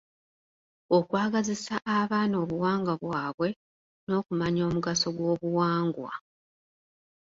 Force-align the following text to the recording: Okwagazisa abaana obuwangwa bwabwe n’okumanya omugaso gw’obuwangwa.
Okwagazisa 0.97 1.75
abaana 1.99 2.35
obuwangwa 2.43 2.93
bwabwe 3.03 3.49
n’okumanya 4.07 4.61
omugaso 4.69 5.07
gw’obuwangwa. 5.17 6.13